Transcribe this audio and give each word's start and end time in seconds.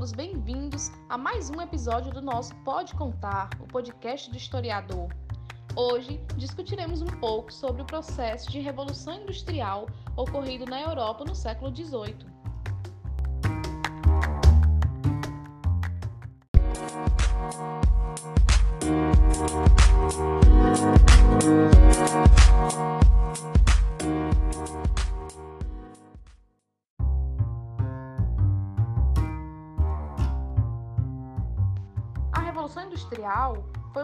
todos 0.00 0.12
bem-vindos 0.12 0.90
a 1.10 1.18
mais 1.18 1.50
um 1.50 1.60
episódio 1.60 2.10
do 2.10 2.22
nosso 2.22 2.54
Pode 2.64 2.94
Contar, 2.94 3.50
o 3.60 3.66
podcast 3.66 4.30
do 4.30 4.36
historiador. 4.38 5.14
Hoje 5.76 6.18
discutiremos 6.38 7.02
um 7.02 7.06
pouco 7.06 7.52
sobre 7.52 7.82
o 7.82 7.84
processo 7.84 8.50
de 8.50 8.60
revolução 8.60 9.20
industrial 9.20 9.86
ocorrido 10.16 10.64
na 10.64 10.80
Europa 10.80 11.22
no 11.26 11.34
século 11.34 11.70
XVIII. 11.76 12.39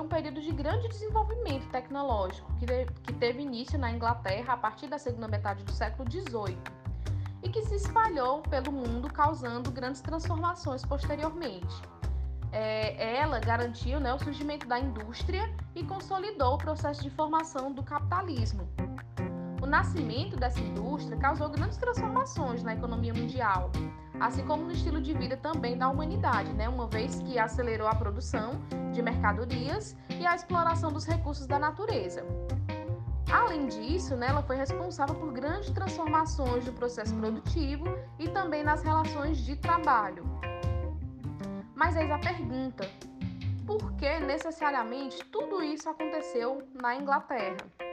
Um 0.06 0.08
período 0.08 0.40
de 0.40 0.52
grande 0.52 0.88
desenvolvimento 0.88 1.68
tecnológico 1.68 2.50
que, 2.58 2.64
de, 2.64 2.86
que 3.02 3.12
teve 3.12 3.42
início 3.42 3.76
na 3.76 3.90
Inglaterra 3.90 4.54
a 4.54 4.56
partir 4.56 4.86
da 4.86 4.98
segunda 4.98 5.26
metade 5.26 5.64
do 5.64 5.72
século 5.72 6.08
XVIII 6.08 6.56
e 7.42 7.48
que 7.48 7.62
se 7.62 7.74
espalhou 7.74 8.40
pelo 8.42 8.70
mundo, 8.70 9.12
causando 9.12 9.70
grandes 9.70 10.00
transformações 10.00 10.84
posteriormente. 10.84 11.82
É, 12.52 13.16
ela 13.16 13.40
garantiu 13.40 13.98
né, 13.98 14.14
o 14.14 14.18
surgimento 14.18 14.66
da 14.66 14.78
indústria 14.78 15.52
e 15.74 15.82
consolidou 15.82 16.54
o 16.54 16.58
processo 16.58 17.02
de 17.02 17.10
formação 17.10 17.72
do 17.72 17.82
capitalismo. 17.82 18.68
O 19.60 19.66
nascimento 19.66 20.36
dessa 20.36 20.60
indústria 20.60 21.16
causou 21.18 21.48
grandes 21.48 21.76
transformações 21.76 22.62
na 22.62 22.74
economia 22.74 23.12
mundial, 23.12 23.70
assim 24.20 24.44
como 24.44 24.64
no 24.64 24.72
estilo 24.72 25.00
de 25.00 25.12
vida 25.12 25.36
também 25.36 25.76
da 25.76 25.88
humanidade, 25.88 26.52
né? 26.52 26.68
uma 26.68 26.86
vez 26.86 27.20
que 27.20 27.38
acelerou 27.38 27.88
a 27.88 27.94
produção 27.94 28.60
de 28.92 29.02
mercadorias 29.02 29.96
e 30.18 30.26
a 30.26 30.34
exploração 30.34 30.90
dos 30.92 31.04
recursos 31.04 31.46
da 31.46 31.58
natureza. 31.58 32.24
Além 33.30 33.66
disso, 33.66 34.16
né, 34.16 34.28
ela 34.28 34.42
foi 34.42 34.56
responsável 34.56 35.14
por 35.16 35.32
grandes 35.32 35.70
transformações 35.70 36.64
no 36.64 36.72
processo 36.72 37.14
produtivo 37.14 37.86
e 38.18 38.28
também 38.28 38.62
nas 38.62 38.82
relações 38.82 39.38
de 39.38 39.56
trabalho. 39.56 40.24
Mas 41.74 41.96
eis 41.96 42.10
a 42.10 42.18
pergunta: 42.18 42.88
por 43.66 43.92
que 43.94 44.20
necessariamente 44.20 45.24
tudo 45.26 45.62
isso 45.62 45.88
aconteceu 45.88 46.62
na 46.72 46.94
Inglaterra? 46.94 47.85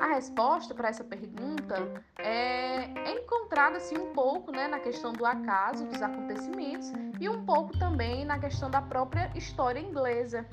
A 0.00 0.14
resposta 0.14 0.74
para 0.74 0.88
essa 0.88 1.02
pergunta 1.02 1.76
é, 2.18 3.10
encontrada 3.12 3.78
assim 3.78 3.96
um 3.96 4.12
pouco 4.12 4.52
né, 4.52 4.68
na 4.68 4.78
questão 4.78 5.12
do 5.12 5.24
acaso 5.24 5.86
dos 5.86 6.02
acontecimentos 6.02 6.92
e 7.18 7.28
um 7.28 7.44
pouco 7.44 7.76
também 7.78 8.24
na 8.24 8.38
questão 8.38 8.70
da 8.70 8.82
própria 8.82 9.30
história 9.34 9.80
inglesa. 9.80 10.46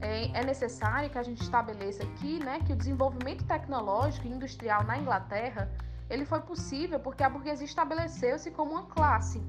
É, 0.00 0.40
é 0.40 0.44
necessário 0.44 1.10
que 1.10 1.18
a 1.18 1.22
gente 1.22 1.42
estabeleça 1.42 2.02
aqui 2.04 2.42
né, 2.42 2.60
que 2.64 2.72
o 2.72 2.76
desenvolvimento 2.76 3.44
tecnológico 3.44 4.26
e 4.26 4.30
industrial 4.30 4.84
na 4.84 4.96
Inglaterra 4.96 5.68
ele 6.08 6.24
foi 6.24 6.40
possível 6.40 6.98
porque 6.98 7.22
a 7.22 7.28
burguesia 7.28 7.66
estabeleceu-se 7.66 8.50
como 8.50 8.72
uma 8.72 8.86
classe 8.86 9.42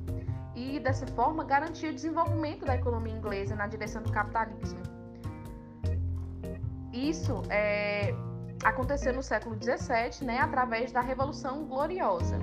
e, 0.56 0.80
dessa 0.80 1.08
forma, 1.08 1.44
garantiu 1.44 1.91
o 1.91 1.94
desenvolvimento 1.94 2.66
da 2.66 2.75
economia 2.75 3.13
inglesa 3.13 3.56
na 3.56 3.66
direção 3.68 4.02
do 4.02 4.12
capitalismo. 4.12 4.79
Isso 6.91 7.44
é, 7.50 8.13
aconteceu 8.64 9.14
no 9.14 9.24
século 9.24 9.56
XVII, 9.56 10.25
né, 10.25 10.40
através 10.40 10.92
da 10.92 11.02
Revolução 11.02 11.66
Gloriosa. 11.66 12.38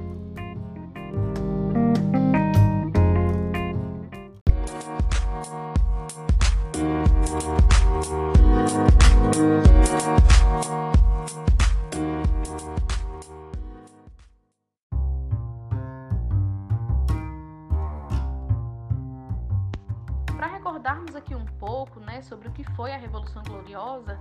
Para 20.37 20.47
recordarmos 20.47 21.15
aqui 21.15 21.35
um 21.35 21.45
pouco 21.59 22.01
né, 22.01 22.23
sobre 22.23 22.49
o 22.49 22.53
que 22.53 22.65
foi 22.75 22.93
a 22.93 22.97
Revolução 22.97 23.43
Gloriosa, 23.43 24.19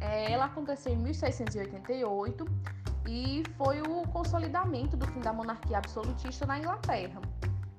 é, 0.00 0.30
ela 0.32 0.46
aconteceu 0.46 0.92
em 0.92 0.96
1688 0.96 2.46
e 3.08 3.42
foi 3.56 3.80
o 3.80 4.02
consolidamento 4.08 4.96
do 4.96 5.06
fim 5.06 5.20
da 5.20 5.32
monarquia 5.32 5.78
absolutista 5.78 6.46
na 6.46 6.58
Inglaterra, 6.58 7.20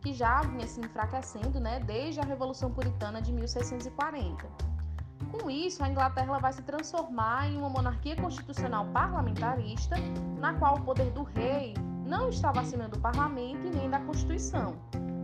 que 0.02 0.14
já 0.14 0.42
vinha 0.42 0.68
se 0.68 0.80
enfraquecendo 0.80 1.60
né, 1.60 1.80
desde 1.82 2.20
a 2.20 2.24
Revolução 2.24 2.72
Puritana 2.72 3.22
de 3.22 3.32
1640. 3.32 4.48
Com 5.32 5.50
isso, 5.50 5.84
a 5.84 5.90
Inglaterra 5.90 6.40
vai 6.40 6.52
se 6.52 6.64
transformar 6.64 7.48
em 7.48 7.58
uma 7.58 7.70
monarquia 7.70 8.16
constitucional 8.16 8.86
parlamentarista, 8.88 9.96
na 10.40 10.54
qual 10.54 10.78
o 10.78 10.82
poder 10.82 11.12
do 11.12 11.24
rei 11.24 11.76
não 12.06 12.30
estava 12.30 12.62
acima 12.62 12.88
do 12.88 13.00
parlamento 13.00 13.68
e 13.68 13.70
nem 13.70 13.90
da 13.90 14.00
Constituição, 14.00 14.76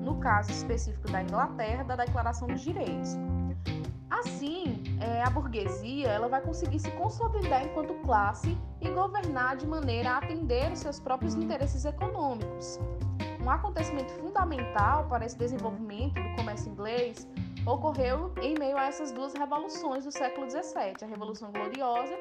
no 0.03 0.19
caso 0.19 0.51
específico 0.51 1.09
da 1.09 1.23
Inglaterra, 1.23 1.83
da 1.83 1.95
Declaração 1.95 2.47
dos 2.47 2.61
Direitos. 2.61 3.17
Assim, 4.19 4.81
é, 5.01 5.23
a 5.23 5.29
burguesia 5.29 6.07
ela 6.07 6.29
vai 6.29 6.39
conseguir 6.39 6.79
se 6.79 6.89
consolidar 6.91 7.65
enquanto 7.65 7.93
classe 7.95 8.57
e 8.79 8.89
governar 8.89 9.57
de 9.57 9.67
maneira 9.67 10.11
a 10.11 10.17
atender 10.19 10.71
os 10.71 10.79
seus 10.79 11.01
próprios 11.01 11.35
interesses 11.35 11.83
econômicos. 11.83 12.79
Um 13.43 13.49
acontecimento 13.49 14.13
fundamental 14.13 15.05
para 15.09 15.25
esse 15.25 15.37
desenvolvimento 15.37 16.13
do 16.13 16.35
comércio 16.37 16.71
inglês 16.71 17.27
ocorreu 17.65 18.33
em 18.41 18.55
meio 18.57 18.77
a 18.77 18.85
essas 18.85 19.11
duas 19.11 19.33
revoluções 19.33 20.05
do 20.05 20.11
século 20.11 20.49
XVII, 20.49 20.95
a 21.01 21.05
Revolução 21.05 21.51
Gloriosa 21.51 22.15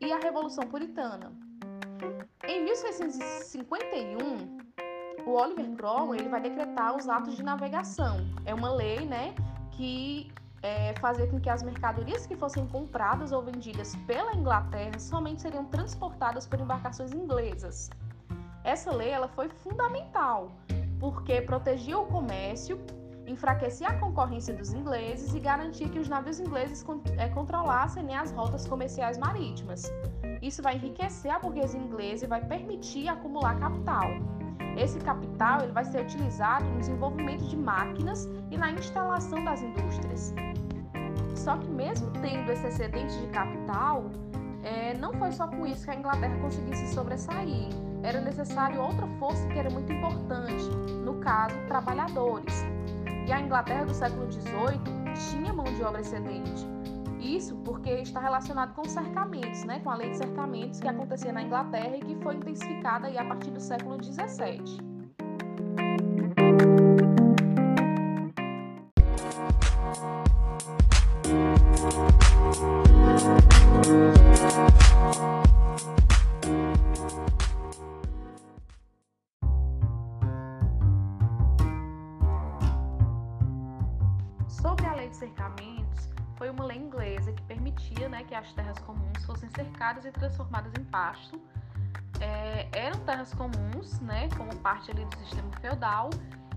e 0.00 0.12
a 0.12 0.18
Revolução 0.18 0.66
Puritana. 0.66 1.30
Em 2.48 2.64
1651, 2.64 5.26
o 5.26 5.30
Oliver 5.30 5.70
Cromwell 5.76 6.14
ele 6.14 6.30
vai 6.30 6.40
decretar 6.40 6.96
os 6.96 7.06
atos 7.06 7.36
de 7.36 7.42
navegação. 7.42 8.16
É 8.46 8.54
uma 8.54 8.72
lei, 8.72 9.04
né, 9.04 9.34
que 9.72 10.32
é, 10.64 10.94
com 11.30 11.38
que 11.38 11.50
as 11.50 11.62
mercadorias 11.62 12.26
que 12.26 12.34
fossem 12.34 12.66
compradas 12.66 13.32
ou 13.32 13.42
vendidas 13.42 13.94
pela 14.06 14.34
Inglaterra 14.34 14.98
somente 14.98 15.42
seriam 15.42 15.66
transportadas 15.66 16.46
por 16.46 16.58
embarcações 16.58 17.12
inglesas. 17.12 17.90
Essa 18.64 18.90
lei 18.90 19.10
ela 19.10 19.28
foi 19.28 19.50
fundamental 19.50 20.52
porque 20.98 21.42
protegia 21.42 21.98
o 21.98 22.06
comércio, 22.06 22.80
enfraquecia 23.26 23.88
a 23.88 23.98
concorrência 23.98 24.54
dos 24.54 24.72
ingleses 24.72 25.34
e 25.34 25.40
garantia 25.40 25.86
que 25.86 25.98
os 25.98 26.08
navios 26.08 26.40
ingleses 26.40 26.82
é, 27.18 27.28
controlassem 27.28 28.02
né, 28.02 28.14
as 28.14 28.32
rotas 28.32 28.66
comerciais 28.66 29.18
marítimas. 29.18 29.92
Isso 30.40 30.62
vai 30.62 30.76
enriquecer 30.76 31.30
a 31.30 31.38
burguesia 31.38 31.78
inglesa 31.78 32.24
e 32.24 32.28
vai 32.28 32.42
permitir 32.42 33.08
acumular 33.08 33.58
capital. 33.58 34.08
Esse 34.76 34.98
capital 34.98 35.62
ele 35.62 35.72
vai 35.72 35.84
ser 35.84 36.02
utilizado 36.02 36.64
no 36.64 36.80
desenvolvimento 36.80 37.44
de 37.44 37.56
máquinas 37.56 38.28
e 38.50 38.56
na 38.56 38.72
instalação 38.72 39.44
das 39.44 39.62
indústrias. 39.62 40.34
Só 41.34 41.56
que 41.56 41.68
mesmo 41.68 42.10
tendo 42.20 42.50
esse 42.50 42.66
excedente 42.66 43.18
de 43.20 43.26
capital, 43.28 44.10
é, 44.62 44.94
não 44.94 45.12
foi 45.12 45.30
só 45.30 45.46
com 45.46 45.66
isso 45.66 45.84
que 45.84 45.90
a 45.90 45.94
Inglaterra 45.94 46.36
conseguisse 46.40 46.88
sobressair. 46.88 47.68
Era 48.02 48.20
necessário 48.20 48.80
outra 48.80 49.06
força 49.18 49.46
que 49.48 49.58
era 49.58 49.70
muito 49.70 49.92
importante, 49.92 50.68
no 51.04 51.14
caso, 51.20 51.54
trabalhadores. 51.68 52.64
E 53.26 53.32
a 53.32 53.40
Inglaterra 53.40 53.84
do 53.84 53.94
século 53.94 54.30
XVIII 54.30 54.80
tinha 55.30 55.52
mão 55.52 55.64
de 55.64 55.82
obra 55.82 56.00
excedente. 56.00 56.73
Isso 57.24 57.56
porque 57.64 57.90
está 57.90 58.20
relacionado 58.20 58.74
com 58.74 58.84
cercamentos, 58.84 59.64
né, 59.64 59.80
com 59.80 59.90
a 59.90 59.96
lei 59.96 60.10
de 60.10 60.18
cercamentos 60.18 60.78
que 60.78 60.86
acontecia 60.86 61.32
na 61.32 61.42
Inglaterra 61.42 61.96
e 61.96 62.00
que 62.00 62.14
foi 62.16 62.34
intensificada 62.34 63.06
aí 63.06 63.16
a 63.16 63.24
partir 63.24 63.50
do 63.50 63.60
século 63.60 63.96
XVII. 64.04 64.94
Fossem 89.84 89.94
cercadas 89.94 90.04
e 90.04 90.12
transformadas 90.12 90.72
em 90.78 90.84
pasto. 90.84 91.40
É, 92.20 92.68
eram 92.72 92.98
terras 93.00 93.34
comuns, 93.34 94.00
né, 94.00 94.28
como 94.36 94.54
parte 94.56 94.90
ali 94.90 95.04
do 95.04 95.16
sistema 95.16 95.50
feudal, 95.60 96.10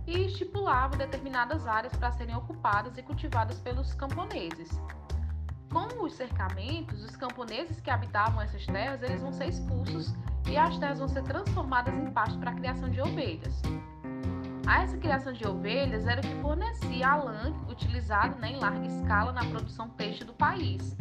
e 0.05 0.27
estipulava 0.27 0.95
determinadas 0.95 1.67
áreas 1.67 1.93
para 1.97 2.11
serem 2.13 2.35
ocupadas 2.35 2.97
e 2.97 3.03
cultivadas 3.03 3.59
pelos 3.59 3.93
camponeses. 3.93 4.79
Com 5.69 6.05
os 6.05 6.13
cercamentos, 6.13 7.03
os 7.03 7.15
camponeses 7.17 7.81
que 7.81 7.89
habitavam 7.89 8.41
essas 8.41 8.65
terras 8.65 9.03
eles 9.03 9.21
vão 9.21 9.33
ser 9.33 9.49
expulsos 9.49 10.15
e 10.47 10.55
as 10.55 10.77
terras 10.77 10.99
vão 10.99 11.09
ser 11.09 11.23
transformadas 11.23 11.93
em 11.93 12.09
pasto 12.11 12.39
para 12.39 12.51
a 12.51 12.53
criação 12.53 12.89
de 12.89 13.01
ovelhas. 13.01 13.61
A 14.65 14.83
essa 14.83 14.97
criação 14.97 15.33
de 15.33 15.45
ovelhas 15.45 16.07
era 16.07 16.21
o 16.21 16.23
que 16.23 16.41
fornecia 16.41 17.09
a 17.09 17.15
lã 17.17 17.53
utilizada 17.69 18.35
né, 18.37 18.51
em 18.51 18.59
larga 18.59 18.85
escala 18.85 19.33
na 19.33 19.43
produção 19.45 19.89
peixe 19.89 20.23
do 20.23 20.33
país. 20.33 20.95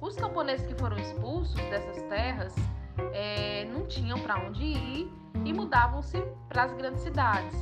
Os 0.00 0.16
camponeses 0.16 0.66
que 0.66 0.74
foram 0.74 0.96
expulsos 0.98 1.54
dessas 1.54 2.02
terras 2.04 2.54
é, 3.12 3.64
não 3.66 3.86
tinham 3.86 4.18
para 4.20 4.38
onde 4.38 4.64
ir 4.64 5.12
e 5.44 5.52
mudavam-se 5.52 6.20
para 6.48 6.64
as 6.64 6.72
grandes 6.74 7.02
cidades. 7.02 7.54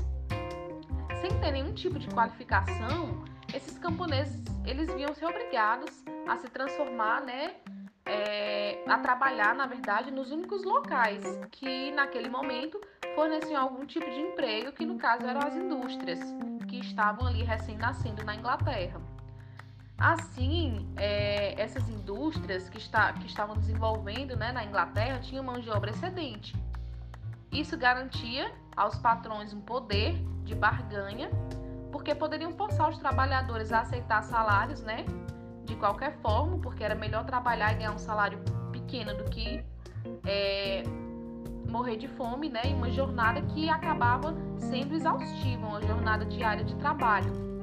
Sem 1.20 1.30
ter 1.40 1.52
nenhum 1.52 1.72
tipo 1.72 1.98
de 1.98 2.08
qualificação, 2.08 3.24
esses 3.54 3.78
camponeses 3.78 4.42
eles 4.64 4.92
viam-se 4.92 5.24
obrigados 5.24 6.04
a 6.26 6.36
se 6.36 6.48
transformar, 6.48 7.20
né, 7.22 7.54
é, 8.06 8.82
a 8.86 8.98
trabalhar, 8.98 9.54
na 9.54 9.66
verdade, 9.66 10.10
nos 10.10 10.30
únicos 10.30 10.64
locais 10.64 11.24
que 11.50 11.90
naquele 11.92 12.28
momento 12.28 12.80
forneciam 13.14 13.62
algum 13.62 13.86
tipo 13.86 14.10
de 14.10 14.20
emprego, 14.20 14.72
que 14.72 14.84
no 14.84 14.98
caso 14.98 15.26
eram 15.26 15.40
as 15.46 15.54
indústrias 15.54 16.20
que 16.68 16.80
estavam 16.80 17.26
ali 17.26 17.42
recém-nascendo 17.42 18.24
na 18.24 18.34
Inglaterra. 18.34 19.00
Assim, 19.96 20.88
é, 20.96 21.60
essas 21.60 21.88
indústrias 21.88 22.68
que, 22.68 22.78
está, 22.78 23.12
que 23.12 23.26
estavam 23.26 23.56
desenvolvendo 23.56 24.36
né, 24.36 24.50
na 24.52 24.64
Inglaterra 24.64 25.20
tinham 25.20 25.44
mão 25.44 25.60
de 25.60 25.70
obra 25.70 25.90
excedente. 25.90 26.54
Isso 27.52 27.76
garantia 27.78 28.52
aos 28.76 28.96
patrões 28.96 29.52
um 29.52 29.60
poder 29.60 30.14
de 30.42 30.54
barganha, 30.54 31.30
porque 31.92 32.14
poderiam 32.14 32.52
forçar 32.52 32.90
os 32.90 32.98
trabalhadores 32.98 33.72
a 33.72 33.80
aceitar 33.80 34.22
salários 34.24 34.82
né, 34.82 35.06
de 35.64 35.76
qualquer 35.76 36.18
forma, 36.20 36.58
porque 36.58 36.82
era 36.82 36.96
melhor 36.96 37.24
trabalhar 37.24 37.72
e 37.72 37.76
ganhar 37.76 37.92
um 37.92 37.98
salário 37.98 38.40
pequeno 38.72 39.14
do 39.16 39.24
que 39.30 39.64
é, 40.26 40.82
morrer 41.68 41.96
de 41.96 42.08
fome, 42.08 42.48
né? 42.48 42.62
Em 42.64 42.74
uma 42.74 42.90
jornada 42.90 43.40
que 43.42 43.68
acabava 43.68 44.34
sendo 44.58 44.94
exaustiva, 44.94 45.66
uma 45.66 45.82
jornada 45.82 46.24
diária 46.24 46.64
de 46.64 46.74
trabalho. 46.76 47.53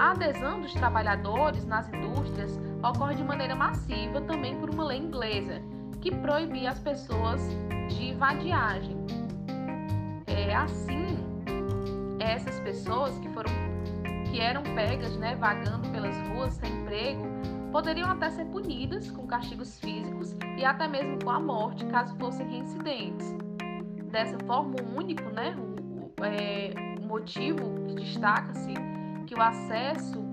A 0.00 0.12
adesão 0.12 0.62
dos 0.62 0.72
trabalhadores 0.72 1.66
nas 1.66 1.86
indústrias 1.92 2.58
ocorre 2.82 3.16
de 3.16 3.22
maneira 3.22 3.54
massiva 3.54 4.18
também 4.22 4.58
por 4.58 4.70
uma 4.70 4.82
lei 4.82 4.96
inglesa, 4.96 5.60
que 6.00 6.10
proibia 6.10 6.70
as 6.70 6.78
pessoas 6.78 7.38
de 7.86 8.14
vadiagem. 8.14 8.96
É, 10.26 10.54
assim, 10.54 11.18
essas 12.18 12.58
pessoas 12.60 13.18
que 13.18 13.28
foram 13.28 13.50
que 14.30 14.40
eram 14.40 14.62
pegas, 14.62 15.14
né, 15.18 15.34
vagando 15.34 15.86
pelas 15.90 16.16
ruas 16.28 16.54
sem 16.54 16.72
emprego, 16.80 17.22
poderiam 17.70 18.10
até 18.10 18.30
ser 18.30 18.46
punidas 18.46 19.10
com 19.10 19.26
castigos 19.26 19.78
físicos 19.80 20.34
e 20.56 20.64
até 20.64 20.88
mesmo 20.88 21.22
com 21.22 21.28
a 21.28 21.38
morte, 21.38 21.84
caso 21.84 22.16
fossem 22.16 22.48
reincidentes. 22.48 23.36
Dessa 24.10 24.38
forma, 24.46 24.76
o 24.80 24.96
único, 24.96 25.28
né, 25.28 25.54
o, 25.58 26.24
é, 26.24 26.72
motivo 27.06 27.84
que 27.86 27.96
destaca-se 27.96 28.72
que 29.30 29.34
o 29.36 29.40
acesso 29.40 30.24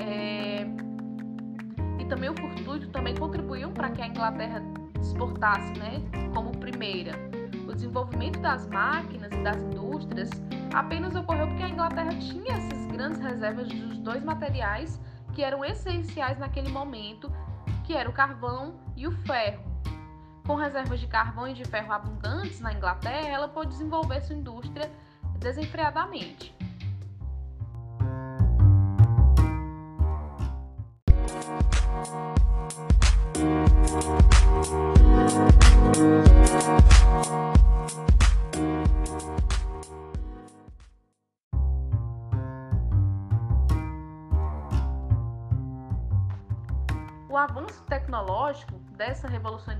é, 0.00 0.64
e 1.98 2.04
também 2.04 2.30
o 2.30 2.36
fortuito 2.36 2.88
também 2.90 3.12
contribuíam 3.16 3.72
para 3.72 3.90
que 3.90 4.00
a 4.00 4.06
Inglaterra 4.06 4.62
exportasse, 5.00 5.72
né, 5.72 6.00
como 6.32 6.56
primeira. 6.58 7.14
O 7.66 7.72
desenvolvimento 7.72 8.38
das 8.38 8.68
máquinas 8.68 9.32
e 9.32 9.42
das 9.42 9.56
indústrias 9.56 10.30
apenas 10.72 11.16
ocorreu 11.16 11.48
porque 11.48 11.64
a 11.64 11.68
Inglaterra 11.68 12.10
tinha 12.10 12.52
essas 12.52 12.86
grandes 12.86 13.18
reservas 13.18 13.66
dos 13.66 13.98
dois 13.98 14.22
materiais 14.22 15.00
que 15.32 15.42
eram 15.42 15.64
essenciais 15.64 16.38
naquele 16.38 16.68
momento, 16.68 17.32
que 17.82 17.92
era 17.92 18.08
o 18.08 18.12
carvão 18.12 18.76
e 18.96 19.08
o 19.08 19.10
ferro. 19.10 19.64
Com 20.46 20.54
reservas 20.54 21.00
de 21.00 21.08
carvão 21.08 21.48
e 21.48 21.54
de 21.54 21.64
ferro 21.64 21.92
abundantes 21.92 22.60
na 22.60 22.72
Inglaterra, 22.72 23.26
ela 23.26 23.48
pôde 23.48 23.70
desenvolver 23.70 24.20
sua 24.20 24.36
indústria 24.36 24.88
desenfreadamente. 25.40 26.54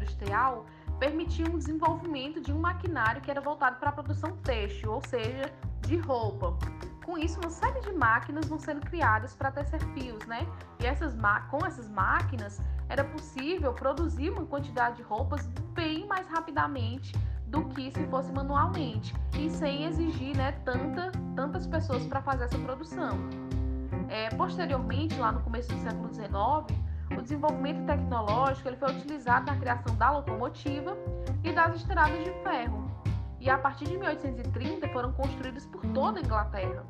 Industrial 0.05 0.67
permitiu 0.99 1.47
um 1.47 1.59
desenvolvimento 1.59 2.41
de 2.41 2.53
um 2.53 2.59
maquinário 2.59 3.21
que 3.21 3.31
era 3.31 3.41
voltado 3.41 3.77
para 3.79 3.89
a 3.89 3.93
produção 3.93 4.37
têxtil, 4.39 4.93
ou 4.93 5.03
seja, 5.06 5.53
de 5.81 5.97
roupa. 5.97 6.56
Com 7.05 7.19
isso, 7.19 7.39
uma 7.41 7.51
série 7.51 7.81
de 7.81 7.93
máquinas 7.93 8.47
vão 8.47 8.59
sendo 8.59 8.81
criadas 8.81 9.35
para 9.35 9.51
tecer 9.51 9.81
fios, 9.93 10.25
né? 10.27 10.47
E 10.81 10.87
essas 10.87 11.15
com 11.51 11.67
essas 11.67 11.89
máquinas 11.89 12.62
era 12.89 13.05
possível 13.05 13.73
produzir 13.75 14.31
uma 14.31 14.47
quantidade 14.47 14.97
de 14.97 15.03
roupas 15.03 15.47
bem 15.75 16.07
mais 16.07 16.27
rapidamente 16.29 17.12
do 17.47 17.65
que 17.67 17.91
se 17.91 18.07
fosse 18.07 18.33
manualmente 18.33 19.15
e 19.39 19.50
sem 19.50 19.85
exigir 19.85 20.37
né, 20.37 20.53
tanta, 20.65 21.12
tantas 21.37 21.67
pessoas 21.67 22.07
para 22.07 22.23
fazer 22.23 22.45
essa 22.45 22.59
produção. 22.59 23.19
É, 24.09 24.31
posteriormente, 24.31 25.17
lá 25.19 25.33
no 25.33 25.41
começo 25.41 25.69
do 25.73 25.79
século 25.83 26.12
XIX, 26.12 26.31
o 26.33 26.84
desenvolvimento 27.25 27.85
tecnológico 27.87 28.69
ele 28.69 28.76
foi 28.76 28.93
utilizado 28.93 29.47
na 29.47 29.59
criação 29.59 29.97
da 29.97 30.11
locomotiva 30.12 30.97
e 31.43 31.53
das 31.53 31.75
estradas 31.76 32.23
de 32.23 32.31
ferro. 32.43 32.85
E 33.41 33.50
a 33.50 33.59
partir 33.59 33.87
de 33.87 33.99
1830 33.99 34.88
foram 34.88 35.12
construídas 35.12 35.67
por 35.67 35.82
toda 35.88 36.21
a 36.21 36.23
Inglaterra. 36.23 36.87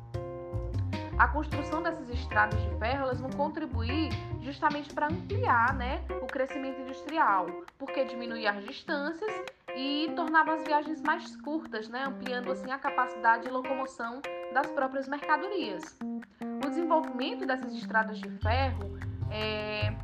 A 1.17 1.29
construção 1.29 1.81
dessas 1.81 2.09
estradas 2.09 2.61
de 2.61 2.69
ferro 2.77 3.03
elas 3.03 3.19
vão 3.19 3.29
contribuir 3.31 4.09
justamente 4.41 4.93
para 4.93 5.07
ampliar 5.07 5.73
né, 5.73 6.03
o 6.21 6.27
crescimento 6.27 6.81
industrial, 6.81 7.47
porque 7.79 8.03
diminuía 8.03 8.51
as 8.51 8.63
distâncias 8.63 9.31
e 9.75 10.11
tornava 10.15 10.53
as 10.53 10.63
viagens 10.63 11.01
mais 11.01 11.35
curtas, 11.37 11.87
né, 11.87 12.03
ampliando 12.05 12.51
assim 12.51 12.69
a 12.69 12.77
capacidade 12.77 13.43
de 13.43 13.49
locomoção 13.49 14.21
das 14.53 14.67
próprias 14.67 15.07
mercadorias. 15.07 15.97
O 16.41 16.69
desenvolvimento 16.69 17.45
dessas 17.45 17.73
estradas 17.73 18.19
de 18.19 18.29
ferro 18.39 18.97
é, 19.31 19.95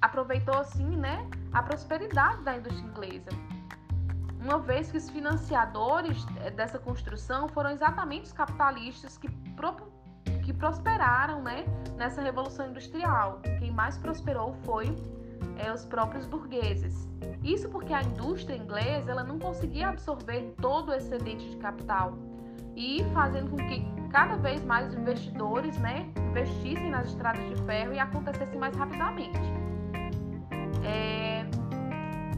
aproveitou 0.00 0.56
assim, 0.56 0.96
né, 0.96 1.28
a 1.52 1.62
prosperidade 1.62 2.42
da 2.42 2.56
indústria 2.56 2.86
inglesa. 2.86 3.30
Uma 4.40 4.58
vez 4.58 4.90
que 4.90 4.96
os 4.96 5.10
financiadores 5.10 6.24
eh, 6.40 6.50
dessa 6.50 6.78
construção 6.78 7.48
foram 7.48 7.70
exatamente 7.70 8.26
os 8.26 8.32
capitalistas 8.32 9.18
que, 9.18 9.28
pro, 9.56 9.74
que 10.44 10.52
prosperaram, 10.52 11.42
né, 11.42 11.64
nessa 11.96 12.22
revolução 12.22 12.70
industrial. 12.70 13.40
Quem 13.58 13.72
mais 13.72 13.98
prosperou 13.98 14.54
foi 14.64 14.94
é, 15.58 15.72
os 15.72 15.84
próprios 15.84 16.24
burgueses. 16.26 17.08
Isso 17.42 17.68
porque 17.68 17.92
a 17.92 18.02
indústria 18.02 18.56
inglesa 18.56 19.10
ela 19.10 19.24
não 19.24 19.38
conseguia 19.38 19.88
absorver 19.88 20.54
todo 20.60 20.90
o 20.90 20.94
excedente 20.94 21.48
de 21.50 21.56
capital 21.56 22.16
e 22.76 23.04
fazendo 23.12 23.50
com 23.50 23.56
que 23.56 23.84
cada 24.10 24.36
vez 24.36 24.64
mais 24.64 24.94
investidores 24.94 25.76
né, 25.78 26.08
investissem 26.30 26.90
nas 26.90 27.08
estradas 27.08 27.44
de 27.48 27.56
ferro 27.64 27.92
e 27.92 27.98
acontecesse 27.98 28.56
mais 28.56 28.74
rapidamente. 28.76 29.57
É, 30.88 31.44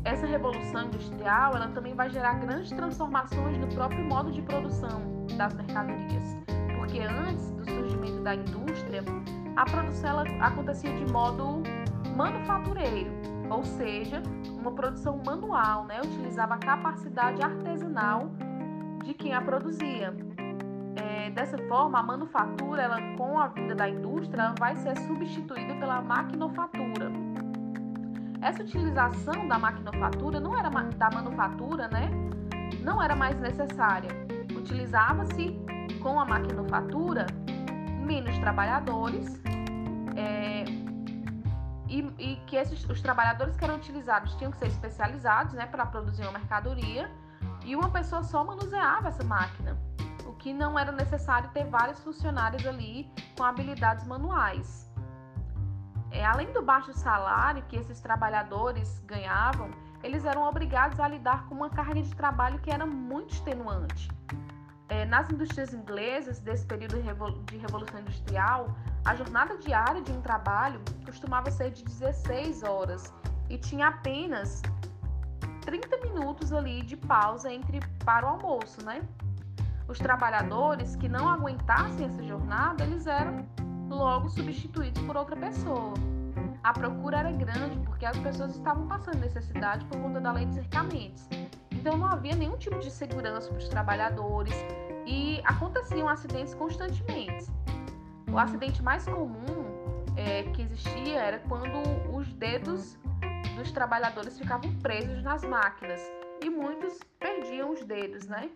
essa 0.04 0.26
revolução 0.26 0.86
industrial 0.86 1.54
ela 1.54 1.68
também 1.68 1.94
vai 1.94 2.10
gerar 2.10 2.34
grandes 2.34 2.70
transformações 2.70 3.56
no 3.58 3.68
próprio 3.68 4.04
modo 4.04 4.32
de 4.32 4.42
produção 4.42 5.26
das 5.36 5.54
mercadorias, 5.54 6.36
porque 6.76 7.00
antes 7.00 7.50
do 7.52 7.64
surgimento 7.64 8.20
da 8.22 8.34
indústria, 8.34 9.04
a 9.56 9.64
produção 9.64 10.10
ela 10.10 10.24
acontecia 10.40 10.92
de 10.96 11.12
modo 11.12 11.62
manufatureiro, 12.16 13.10
ou 13.48 13.64
seja, 13.64 14.22
uma 14.58 14.72
produção 14.72 15.20
manual, 15.24 15.84
né? 15.84 16.00
utilizava 16.00 16.54
a 16.54 16.58
capacidade 16.58 17.42
artesanal 17.42 18.30
de 19.04 19.14
quem 19.14 19.32
a 19.32 19.40
produzia. 19.40 20.14
É, 20.96 21.30
dessa 21.30 21.56
forma, 21.68 21.98
a 21.98 22.02
manufatura, 22.02 22.82
ela, 22.82 23.00
com 23.16 23.38
a 23.38 23.46
vinda 23.48 23.74
da 23.74 23.88
indústria, 23.88 24.54
vai 24.58 24.76
ser 24.76 24.96
substituída 24.98 25.74
pela 25.76 26.02
maquinofatura. 26.02 27.29
Essa 28.42 28.62
utilização 28.62 29.46
da 29.46 29.58
maquinofatura 29.58 30.40
não 30.40 30.56
era 30.56 30.70
da 30.70 31.10
manufatura, 31.10 31.88
né? 31.88 32.10
Não 32.82 33.02
era 33.02 33.14
mais 33.14 33.38
necessária. 33.38 34.10
Utilizava-se 34.56 35.58
com 36.02 36.18
a 36.18 36.24
maquinofatura 36.24 37.26
menos 38.04 38.36
trabalhadores 38.38 39.40
é, 40.16 40.64
e, 41.88 42.00
e, 42.18 42.36
que 42.46 42.56
esses, 42.56 42.84
os 42.88 43.00
trabalhadores 43.00 43.56
que 43.56 43.64
eram 43.64 43.76
utilizados 43.76 44.34
tinham 44.36 44.50
que 44.50 44.58
ser 44.58 44.68
especializados, 44.68 45.54
né, 45.54 45.66
para 45.66 45.86
produzir 45.86 46.22
uma 46.22 46.32
mercadoria 46.32 47.10
e 47.64 47.76
uma 47.76 47.90
pessoa 47.90 48.22
só 48.22 48.44
manuseava 48.44 49.08
essa 49.08 49.22
máquina, 49.24 49.76
o 50.24 50.32
que 50.34 50.52
não 50.52 50.78
era 50.78 50.90
necessário 50.92 51.50
ter 51.50 51.64
vários 51.64 52.00
funcionários 52.00 52.66
ali 52.66 53.10
com 53.36 53.44
habilidades 53.44 54.06
manuais. 54.06 54.89
É, 56.10 56.24
além 56.24 56.52
do 56.52 56.62
baixo 56.62 56.92
salário 56.92 57.62
que 57.68 57.76
esses 57.76 58.00
trabalhadores 58.00 59.00
ganhavam, 59.06 59.70
eles 60.02 60.24
eram 60.24 60.42
obrigados 60.42 60.98
a 60.98 61.06
lidar 61.06 61.46
com 61.46 61.54
uma 61.54 61.70
carga 61.70 62.02
de 62.02 62.14
trabalho 62.14 62.58
que 62.58 62.70
era 62.70 62.86
muito 62.86 63.34
extenuante. 63.34 64.10
É, 64.88 65.04
nas 65.04 65.30
indústrias 65.30 65.72
inglesas, 65.72 66.40
desse 66.40 66.66
período 66.66 67.00
de 67.44 67.56
Revolução 67.58 68.00
Industrial, 68.00 68.74
a 69.04 69.14
jornada 69.14 69.56
diária 69.56 70.02
de 70.02 70.10
um 70.10 70.20
trabalho 70.20 70.80
costumava 71.04 71.50
ser 71.50 71.70
de 71.70 71.84
16 71.84 72.64
horas 72.64 73.14
e 73.48 73.56
tinha 73.56 73.88
apenas 73.88 74.62
30 75.60 75.96
minutos 75.98 76.52
ali 76.52 76.82
de 76.82 76.96
pausa 76.96 77.52
entre 77.52 77.80
para 78.04 78.26
o 78.26 78.30
almoço, 78.30 78.84
né? 78.84 79.00
Os 79.86 79.98
trabalhadores 79.98 80.96
que 80.96 81.08
não 81.08 81.28
aguentassem 81.28 82.06
essa 82.06 82.22
jornada, 82.22 82.82
eles 82.82 83.06
eram 83.06 83.46
logo 83.94 84.28
substituídos 84.28 85.02
por 85.02 85.16
outra 85.16 85.36
pessoa. 85.36 85.94
A 86.62 86.72
procura 86.72 87.18
era 87.18 87.32
grande 87.32 87.78
porque 87.84 88.06
as 88.06 88.16
pessoas 88.18 88.54
estavam 88.54 88.86
passando 88.86 89.18
necessidade 89.18 89.84
por 89.86 89.98
conta 89.98 90.20
da 90.20 90.32
lei 90.32 90.46
de 90.46 90.54
cercamentos. 90.54 91.28
Então 91.70 91.96
não 91.96 92.06
havia 92.06 92.34
nenhum 92.36 92.56
tipo 92.56 92.78
de 92.78 92.90
segurança 92.90 93.48
para 93.48 93.58
os 93.58 93.68
trabalhadores 93.68 94.54
e 95.06 95.40
aconteciam 95.44 96.08
acidentes 96.08 96.54
constantemente. 96.54 97.46
O 98.30 98.38
acidente 98.38 98.82
mais 98.82 99.04
comum 99.06 99.60
é, 100.16 100.44
que 100.52 100.62
existia 100.62 101.18
era 101.18 101.38
quando 101.40 101.80
os 102.14 102.32
dedos 102.34 102.98
dos 103.56 103.72
trabalhadores 103.72 104.38
ficavam 104.38 104.72
presos 104.76 105.22
nas 105.22 105.42
máquinas 105.44 106.00
e 106.42 106.48
muitos 106.48 106.98
perdiam 107.18 107.70
os 107.70 107.84
dedos, 107.84 108.26
né? 108.26 108.50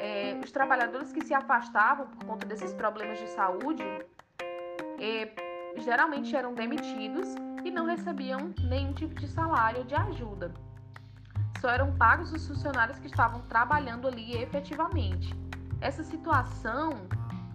É, 0.00 0.38
os 0.42 0.50
trabalhadores 0.50 1.12
que 1.12 1.24
se 1.24 1.34
afastavam 1.34 2.06
por 2.06 2.24
conta 2.24 2.46
desses 2.46 2.72
problemas 2.72 3.18
de 3.18 3.28
saúde 3.28 3.84
é, 5.02 5.28
geralmente 5.78 6.34
eram 6.36 6.54
demitidos 6.54 7.34
e 7.64 7.70
não 7.70 7.86
recebiam 7.86 8.54
nenhum 8.62 8.92
tipo 8.92 9.14
de 9.16 9.26
salário 9.26 9.84
de 9.84 9.94
ajuda. 9.96 10.54
Só 11.60 11.70
eram 11.70 11.92
pagos 11.96 12.32
os 12.32 12.46
funcionários 12.46 12.98
que 13.00 13.06
estavam 13.06 13.40
trabalhando 13.42 14.06
ali 14.06 14.40
efetivamente. 14.40 15.34
Essa 15.80 16.04
situação 16.04 16.90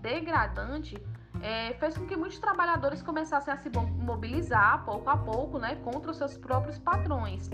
degradante 0.01 1.01
é, 1.41 1.73
fez 1.75 1.97
com 1.97 2.05
que 2.05 2.17
muitos 2.17 2.39
trabalhadores 2.39 3.01
começassem 3.01 3.53
a 3.53 3.57
se 3.57 3.69
mobilizar 3.69 4.83
pouco 4.83 5.09
a 5.09 5.17
pouco 5.17 5.57
né, 5.57 5.75
contra 5.75 6.11
os 6.11 6.17
seus 6.17 6.37
próprios 6.37 6.77
patrões, 6.77 7.49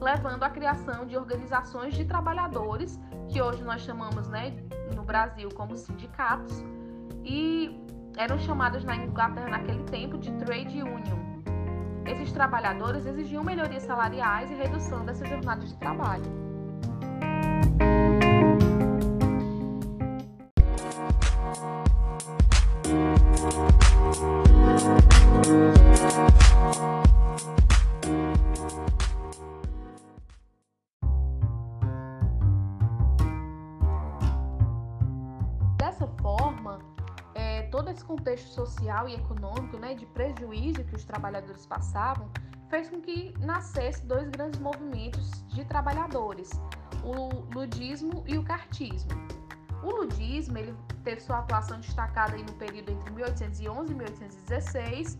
levando 0.00 0.42
à 0.42 0.50
criação 0.50 1.06
de 1.06 1.16
organizações 1.16 1.94
de 1.94 2.04
trabalhadores, 2.04 2.98
que 3.28 3.40
hoje 3.40 3.62
nós 3.62 3.82
chamamos 3.82 4.28
né, 4.28 4.56
no 4.94 5.04
Brasil 5.04 5.48
como 5.54 5.76
sindicatos, 5.76 6.64
e 7.24 7.78
eram 8.16 8.38
chamadas 8.38 8.84
na 8.84 8.96
Inglaterra 8.96 9.48
naquele 9.48 9.82
tempo 9.84 10.18
de 10.18 10.30
trade 10.32 10.82
union. 10.82 11.18
Esses 12.06 12.32
trabalhadores 12.32 13.06
exigiam 13.06 13.44
melhorias 13.44 13.82
salariais 13.82 14.50
e 14.50 14.54
redução 14.54 15.04
dessa 15.04 15.24
jornada 15.26 15.64
de 15.64 15.76
trabalho. 15.76 16.40
Contexto 38.10 38.48
social 38.48 39.08
e 39.08 39.14
econômico, 39.14 39.78
né, 39.78 39.94
de 39.94 40.04
prejuízo 40.06 40.84
que 40.84 40.96
os 40.96 41.04
trabalhadores 41.04 41.64
passavam, 41.64 42.28
fez 42.68 42.88
com 42.88 43.00
que 43.00 43.32
nascesse 43.40 44.04
dois 44.04 44.28
grandes 44.28 44.58
movimentos 44.60 45.44
de 45.48 45.64
trabalhadores, 45.64 46.50
o 47.04 47.44
ludismo 47.54 48.24
e 48.26 48.36
o 48.36 48.42
cartismo. 48.42 49.10
O 49.82 49.90
ludismo 49.90 50.58
ele 50.58 50.74
teve 51.04 51.20
sua 51.20 51.38
atuação 51.38 51.80
destacada 51.80 52.36
no 52.36 52.52
período 52.54 52.90
entre 52.90 53.10
1811 53.12 53.92
e 53.92 53.94
1816 53.94 55.18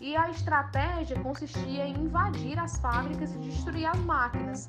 e 0.00 0.16
a 0.16 0.30
estratégia 0.30 1.20
consistia 1.20 1.86
em 1.86 1.94
invadir 1.94 2.58
as 2.58 2.78
fábricas 2.78 3.34
e 3.34 3.38
destruir 3.38 3.86
as 3.86 3.98
máquinas. 4.00 4.68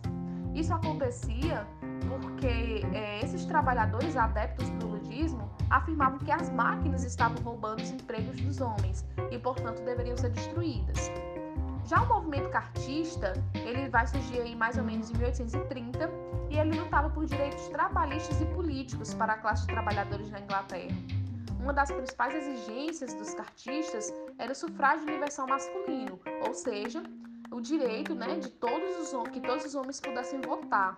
Isso 0.54 0.74
acontecia 0.74 1.66
porque 2.10 2.82
é, 2.94 3.24
esses 3.24 3.46
trabalhadores 3.46 4.16
adeptos 4.16 4.70
do 4.72 4.88
ludismo 4.88 5.50
afirmavam 5.70 6.20
que 6.20 6.32
as 6.32 6.50
máquinas 6.50 7.04
estavam 7.04 7.42
roubando 7.44 7.82
os 7.82 7.92
empregos 7.92 8.40
dos 8.42 8.62
homens 8.62 9.06
e, 9.32 9.38
portanto, 9.38 9.82
deveriam 9.84 10.18
ser 10.18 10.30
destruídas. 10.30 11.12
Já 11.86 12.02
o 12.04 12.08
movimento 12.08 12.50
cartista, 12.50 13.34
ele 13.54 13.90
vai 13.90 14.08
surgir 14.08 14.42
aí 14.42 14.56
mais 14.56 14.78
ou 14.78 14.84
menos 14.84 15.10
em 15.10 15.14
1830 15.18 16.10
e 16.50 16.58
ele 16.58 16.80
lutava 16.80 17.10
por 17.10 17.26
direitos 17.26 17.68
trabalhistas 17.70 18.40
e 18.42 18.46
políticos 18.46 19.14
para 19.14 19.34
a 19.34 19.38
classe 19.38 19.66
de 19.66 19.74
trabalhadores 19.74 20.30
na 20.30 20.40
Inglaterra. 20.40 20.96
Uma 21.60 21.74
das 21.74 21.92
principais 21.92 22.34
exigências 22.34 23.14
dos 23.14 23.34
cartistas 23.34 24.14
era 24.38 24.52
o 24.52 24.56
sufrágio 24.56 25.08
universal 25.08 25.48
masculino, 25.48 26.20
ou 26.48 26.54
seja, 26.54 27.04
o 27.52 27.60
direito 27.60 28.16
né, 28.16 28.40
de 28.40 28.50
todos 28.50 29.14
os, 29.14 29.30
que 29.30 29.42
todos 29.42 29.66
os 29.66 29.76
homens 29.76 30.00
pudessem 30.00 30.42
votar. 30.42 30.98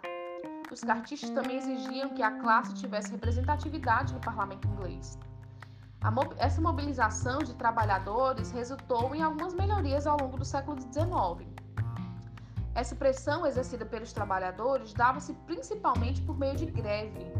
Os 0.74 0.82
cartistas 0.82 1.30
também 1.30 1.58
exigiam 1.58 2.10
que 2.10 2.24
a 2.24 2.32
classe 2.40 2.74
tivesse 2.74 3.12
representatividade 3.12 4.12
no 4.12 4.20
parlamento 4.20 4.68
inglês. 4.68 5.20
essa 6.38 6.60
mobilização 6.60 7.44
de 7.44 7.54
trabalhadores 7.54 8.50
resultou 8.50 9.14
em 9.14 9.22
algumas 9.22 9.54
melhorias 9.54 10.08
ao 10.08 10.18
longo 10.20 10.36
do 10.36 10.44
século 10.44 10.82
XIX. 10.82 11.48
Essa 12.74 12.96
pressão 12.96 13.46
exercida 13.46 13.86
pelos 13.86 14.12
trabalhadores 14.14 14.94
dava-se 14.94 15.34
principalmente 15.46 16.24
por 16.24 16.40
meio 16.40 16.56
de 16.56 16.66
greve, 16.66 17.32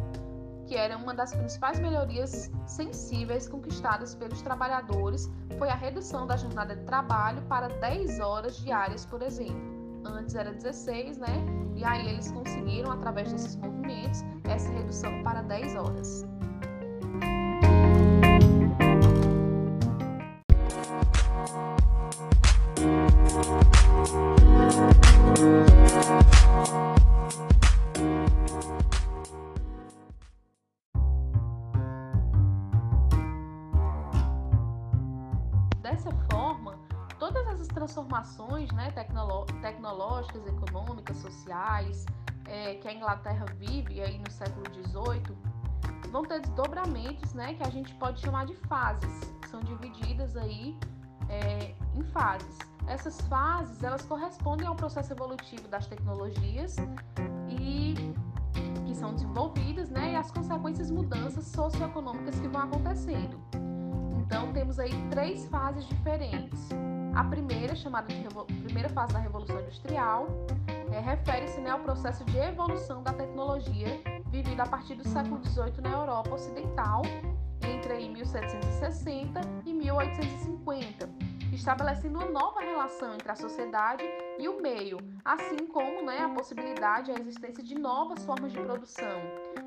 que 0.68 0.76
era 0.76 0.96
uma 0.96 1.16
das 1.16 1.34
principais 1.34 1.80
melhorias 1.80 2.52
sensíveis 2.68 3.50
conquistadas 3.50 4.14
pelos 4.14 4.44
trabalhadores, 4.44 5.28
foi 5.58 5.70
a 5.70 5.76
redução 5.76 6.28
da 6.28 6.38
jornada 6.38 6.76
de 6.76 6.84
trabalho 6.84 7.42
para 7.48 7.68
10 7.68 8.20
horas 8.20 8.58
diárias, 8.58 9.08
por 9.08 9.24
exemplo. 9.24 9.83
Antes 10.06 10.36
era 10.36 10.52
16, 10.54 11.18
né? 11.18 11.28
E 11.76 11.84
aí 11.84 12.08
eles 12.08 12.32
conseguiram, 12.32 12.92
através 12.92 13.32
desses 13.32 13.56
movimentos, 13.56 14.24
essa 14.46 14.72
redução 14.72 15.24
para 15.24 15.42
10 15.42 15.76
horas. 15.76 16.26
Dessa 35.82 36.12
forma, 36.32 36.80
todas 37.20 37.46
essas 37.48 37.68
transformações 37.68 38.72
né, 38.72 38.92
sociais, 41.54 42.06
é, 42.48 42.76
que 42.76 42.88
a 42.88 42.94
Inglaterra 42.94 43.46
vive 43.58 44.02
aí 44.02 44.18
no 44.18 44.32
século 44.32 44.66
XVIII, 44.74 45.38
vão 46.12 46.24
ter 46.24 46.42
desdobramentos 46.42 47.34
né, 47.34 47.54
que 47.54 47.64
a 47.64 47.70
gente 47.70 47.94
pode 47.96 48.20
chamar 48.20 48.46
de 48.46 48.56
fases, 48.68 49.12
são 49.50 49.62
divididas 49.62 50.36
aí 50.36 50.76
é, 51.30 51.76
em 51.96 52.04
fases. 52.04 52.58
Essas 52.88 53.22
fases 53.22 53.82
elas 53.84 54.04
correspondem 54.06 54.68
ao 54.68 54.76
processo 54.76 55.14
evolutivo 55.14 55.68
das 55.68 55.88
tecnologias 55.88 56.76
e 57.50 57.94
que 58.86 58.96
são 58.96 59.14
desenvolvidas, 59.14 59.90
né, 59.90 60.14
e 60.14 60.16
as 60.16 60.32
consequências 60.32 60.92
mudanças 60.92 61.46
socioeconômicas 61.48 62.40
que 62.40 62.48
vão 62.48 62.62
acontecendo. 62.62 63.40
Então 64.18 64.52
temos 64.52 64.80
aí 64.80 64.92
três 65.10 65.46
fases 65.46 65.86
diferentes. 65.86 66.70
A 67.16 67.24
primeira, 67.24 67.76
chamada 67.76 68.08
de 68.08 68.24
primeira 68.64 68.90
fase 68.90 69.14
da 69.14 69.20
Revolução 69.20 69.60
Industrial, 69.60 70.28
é, 70.92 71.00
refere-se 71.00 71.60
né, 71.62 71.70
ao 71.70 71.80
processo 71.80 72.24
de 72.26 72.38
evolução 72.38 73.04
da 73.04 73.14
tecnologia 73.14 74.02
vivido 74.32 74.62
a 74.62 74.66
partir 74.66 74.96
do 74.96 75.08
século 75.08 75.40
XVIII 75.46 75.80
na 75.82 75.92
Europa 75.92 76.34
Ocidental, 76.34 77.04
entre 77.62 78.10
1760 78.10 79.42
e 79.64 79.74
1850, 79.74 81.08
estabelecendo 81.54 82.18
uma 82.18 82.30
nova 82.30 82.62
relação 82.62 83.14
entre 83.14 83.32
a 83.32 83.36
sociedade 83.36 84.04
e 84.40 84.50
o 84.50 84.60
meio, 84.60 84.98
assim 85.24 85.68
como 85.68 86.02
né, 86.02 86.18
a 86.18 86.30
possibilidade, 86.30 87.12
a 87.12 87.20
existência 87.20 87.64
de 87.64 87.76
novas 87.76 88.26
formas 88.26 88.52
de 88.52 88.60
produção, 88.60 89.22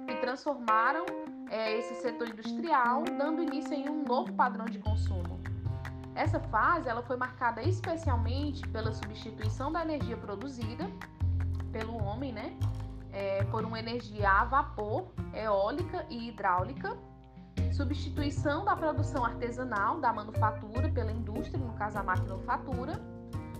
que 0.08 0.16
transformaram 0.16 1.04
é, 1.48 1.78
esse 1.78 1.94
setor 2.02 2.28
industrial, 2.28 3.04
dando 3.04 3.42
início 3.42 3.72
em 3.72 3.88
um 3.88 4.02
novo 4.02 4.32
padrão 4.32 4.64
de 4.64 4.80
consumo. 4.80 5.15
Essa 6.16 6.40
fase 6.40 6.88
ela 6.88 7.02
foi 7.02 7.16
marcada 7.16 7.62
especialmente 7.62 8.66
pela 8.68 8.90
substituição 8.90 9.70
da 9.70 9.82
energia 9.82 10.16
produzida 10.16 10.90
pelo 11.70 12.02
homem, 12.02 12.32
né, 12.32 12.56
é, 13.12 13.44
por 13.44 13.62
uma 13.66 13.78
energia 13.78 14.30
a 14.30 14.44
vapor, 14.46 15.08
eólica 15.34 16.06
e 16.08 16.28
hidráulica, 16.28 16.96
substituição 17.70 18.64
da 18.64 18.74
produção 18.74 19.26
artesanal 19.26 20.00
da 20.00 20.10
manufatura 20.10 20.88
pela 20.88 21.12
indústria, 21.12 21.58
no 21.58 21.74
caso 21.74 21.98
a 21.98 22.02
maquinofatura, 22.02 22.98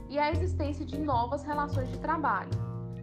e 0.09 0.19
a 0.19 0.31
existência 0.31 0.87
de 0.87 0.99
novas 0.99 1.45
relações 1.45 1.91
de 1.91 1.99
trabalho. 1.99 2.51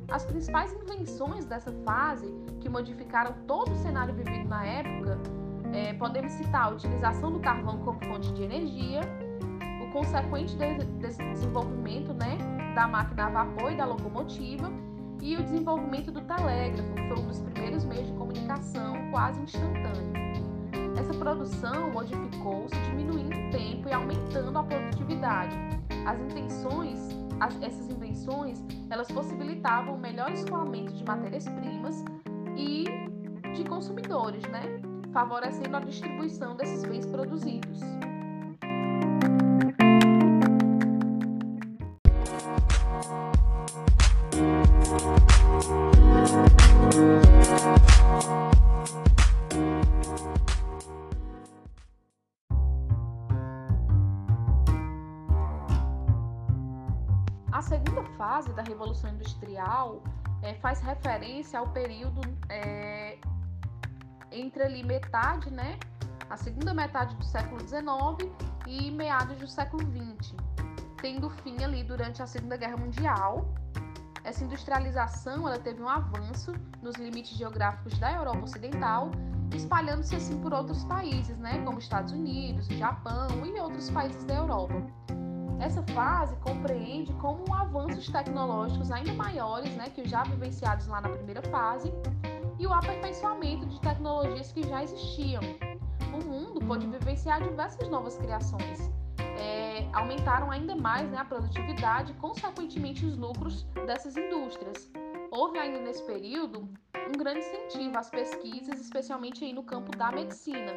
As 0.10 0.26
principais 0.26 0.74
invenções 0.74 1.46
dessa 1.46 1.72
fase, 1.86 2.28
que 2.60 2.68
modificaram 2.68 3.34
todo 3.46 3.72
o 3.72 3.76
cenário 3.78 4.16
vivido 4.16 4.50
na 4.50 4.66
época, 4.66 5.20
é, 5.74 5.94
podemos 5.94 6.32
citar 6.34 6.66
a 6.66 6.70
utilização 6.70 7.32
do 7.32 7.40
carvão 7.40 7.78
como 7.80 8.04
fonte 8.06 8.32
de 8.34 8.42
energia, 8.42 9.02
consequente 9.94 10.58
de 10.58 10.84
desenvolvimento 11.00 12.14
né, 12.14 12.38
da 12.76 12.88
máquina 12.88 13.28
a 13.28 13.30
vapor 13.30 13.72
e 13.72 13.78
da 13.78 13.86
locomotiva, 13.86 14.72
e 15.22 15.38
o 15.38 15.44
desenvolvimento 15.44 16.12
do 16.12 16.20
telégrafo, 16.22 16.94
que 16.96 17.08
foi 17.08 17.18
um 17.18 17.28
dos 17.28 17.40
primeiros 17.40 17.86
meios 17.86 18.08
de 18.08 18.14
comunicação 18.14 19.10
quase 19.12 19.40
instantâneo. 19.42 20.12
Essa 21.00 21.14
produção 21.14 21.92
modificou-se, 21.92 22.76
diminuindo 22.90 23.30
o 23.30 23.52
tempo 23.52 23.88
e 23.88 23.94
aumentando 23.94 24.58
a 24.58 24.64
produtividade. 24.64 25.56
As 26.06 26.20
intenções, 26.20 27.00
as, 27.40 27.62
essas 27.62 27.88
invenções, 27.90 28.62
elas 28.90 29.08
possibilitavam 29.08 29.96
o 29.96 30.00
melhor 30.00 30.32
escoamento 30.34 30.92
de 30.92 31.06
matérias-primas 31.06 32.04
e 32.58 32.84
de 33.56 33.64
consumidores, 33.64 34.44
né? 34.50 34.82
favorecendo 35.14 35.78
a 35.78 35.80
distribuição 35.80 36.56
desses 36.58 36.84
bens 36.84 37.06
produzidos. 37.06 37.80
Segunda 57.64 58.04
fase 58.18 58.52
da 58.54 58.62
Revolução 58.62 59.10
Industrial 59.10 60.04
é, 60.42 60.54
faz 60.56 60.82
referência 60.82 61.58
ao 61.58 61.68
período 61.70 62.22
é, 62.50 63.18
entre 64.32 64.64
ali 64.64 64.84
metade, 64.84 65.50
né, 65.50 65.80
a 66.30 66.38
segunda 66.38 66.74
metade 66.74 67.16
do 67.16 67.24
século 67.24 67.60
XIX 67.62 68.32
e 68.68 68.92
meados 68.92 69.38
do 69.38 69.48
século 69.48 69.84
XX, 69.84 70.36
tendo 71.02 71.30
fim 71.30 71.64
ali 71.64 71.84
durante 71.84 72.22
a 72.22 72.28
Segunda 72.28 72.58
Guerra 72.58 72.78
Mundial. 72.78 73.46
Essa 74.24 74.44
industrialização 74.44 75.48
ela 75.48 75.60
teve 75.60 75.82
um 75.82 75.90
avanço 75.90 76.54
nos 76.82 76.96
limites 76.96 77.38
geográficos 77.38 77.98
da 78.00 78.12
Europa 78.14 78.44
Ocidental, 78.44 79.12
espalhando-se 79.54 80.16
assim 80.16 80.40
por 80.40 80.54
outros 80.54 80.84
países, 80.86 81.38
né, 81.38 81.62
como 81.64 81.78
Estados 81.78 82.12
Unidos, 82.12 82.68
Japão 82.68 83.28
e 83.46 83.60
outros 83.60 83.90
países 83.90 84.24
da 84.24 84.36
Europa. 84.36 84.82
Essa 85.64 85.82
fase 85.94 86.36
compreende 86.42 87.14
como 87.14 87.54
avanços 87.54 88.10
tecnológicos 88.10 88.92
ainda 88.92 89.14
maiores, 89.14 89.74
né, 89.78 89.90
que 89.90 90.02
os 90.02 90.10
já 90.10 90.22
vivenciados 90.24 90.88
lá 90.88 91.00
na 91.00 91.08
primeira 91.08 91.42
fase, 91.44 91.90
e 92.60 92.68
o 92.68 92.74
aperfeiçoamento 92.74 93.66
de 93.68 93.80
tecnologias 93.80 94.52
que 94.52 94.62
já 94.68 94.84
existiam. 94.84 95.42
O 96.14 96.22
mundo 96.22 96.60
pôde 96.68 96.86
vivenciar 96.86 97.42
diversas 97.42 97.88
novas 97.88 98.18
criações. 98.18 98.92
É, 99.40 99.88
aumentaram 99.94 100.52
ainda 100.52 100.76
mais 100.76 101.10
né, 101.10 101.20
a 101.20 101.24
produtividade 101.24 102.12
e, 102.12 102.16
consequentemente, 102.16 103.06
os 103.06 103.18
lucros 103.18 103.64
dessas 103.86 104.18
indústrias. 104.18 104.92
Houve 105.32 105.60
ainda 105.60 105.80
nesse 105.80 106.04
período 106.04 106.68
um 107.08 107.18
grande 107.18 107.40
incentivo 107.40 107.98
às 107.98 108.10
pesquisas, 108.10 108.82
especialmente 108.82 109.46
aí 109.46 109.54
no 109.54 109.64
campo 109.64 109.96
da 109.96 110.12
medicina. 110.12 110.74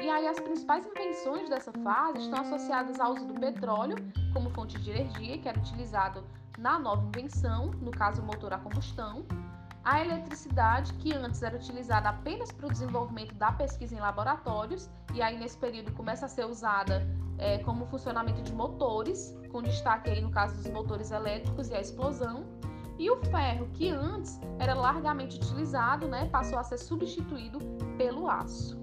E 0.00 0.08
aí 0.08 0.26
as 0.26 0.40
principais 0.40 0.86
invenções 0.86 1.50
dessa 1.50 1.72
fase 1.72 2.20
estão 2.20 2.40
associadas 2.40 2.98
ao 2.98 3.12
uso 3.12 3.26
do 3.26 3.34
petróleo 3.34 3.96
como 4.32 4.48
fonte 4.50 4.78
de 4.78 4.90
energia, 4.90 5.36
que 5.36 5.46
era 5.46 5.58
utilizado 5.58 6.24
na 6.58 6.78
nova 6.78 7.02
invenção, 7.04 7.66
no 7.82 7.90
caso 7.90 8.22
o 8.22 8.24
motor 8.24 8.54
a 8.54 8.58
combustão, 8.58 9.26
a 9.84 10.00
eletricidade, 10.00 10.92
que 10.94 11.12
antes 11.14 11.42
era 11.42 11.56
utilizada 11.56 12.08
apenas 12.08 12.50
para 12.50 12.66
o 12.66 12.70
desenvolvimento 12.70 13.34
da 13.34 13.52
pesquisa 13.52 13.94
em 13.94 14.00
laboratórios, 14.00 14.88
e 15.12 15.20
aí 15.20 15.38
nesse 15.38 15.58
período 15.58 15.92
começa 15.92 16.24
a 16.26 16.28
ser 16.28 16.46
usada 16.46 17.06
é, 17.38 17.58
como 17.58 17.86
funcionamento 17.86 18.40
de 18.42 18.54
motores, 18.54 19.36
com 19.52 19.62
destaque 19.62 20.10
aí 20.10 20.20
no 20.22 20.30
caso 20.30 20.56
dos 20.56 20.70
motores 20.70 21.10
elétricos 21.10 21.68
e 21.68 21.74
a 21.74 21.80
explosão. 21.80 22.46
E 22.98 23.10
o 23.10 23.16
ferro, 23.26 23.68
que 23.72 23.88
antes 23.88 24.38
era 24.58 24.74
largamente 24.74 25.36
utilizado, 25.36 26.06
né, 26.08 26.26
passou 26.26 26.58
a 26.58 26.62
ser 26.62 26.78
substituído 26.78 27.58
pelo 27.96 28.28
aço. 28.28 28.78